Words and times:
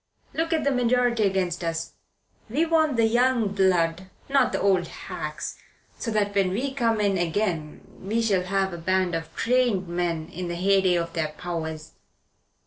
Look 0.33 0.51
at 0.51 0.63
the 0.63 0.71
majority 0.71 1.21
against 1.25 1.63
us. 1.63 1.93
We 2.49 2.65
want 2.65 2.97
the 2.97 3.05
young 3.05 3.49
blood 3.49 4.09
not 4.29 4.51
the 4.51 4.59
old 4.59 4.87
hacks 4.87 5.59
so 5.99 6.09
that 6.09 6.33
when 6.33 6.49
we 6.49 6.73
come 6.73 6.99
in 6.99 7.19
again 7.19 7.81
we 7.99 8.19
shall 8.23 8.45
have 8.45 8.73
a 8.73 8.79
band 8.79 9.13
of 9.13 9.29
trained 9.35 9.87
men 9.87 10.27
in 10.31 10.47
the 10.47 10.55
heyday 10.55 10.95
of 10.95 11.13
their 11.13 11.27
powers. 11.27 11.91